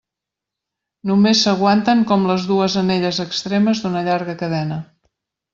Només 1.09 1.43
s'aguanten 1.47 2.01
com 2.13 2.25
les 2.31 2.47
dues 2.53 2.79
anelles 2.83 3.23
extremes 3.27 3.85
d'una 3.85 4.05
llarga 4.09 4.39
cadena. 4.45 4.83